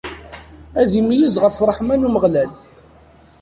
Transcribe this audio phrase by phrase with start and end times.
[0.81, 2.51] Ad imeyyez ɣef ṛṛeḥma n Umeɣlal.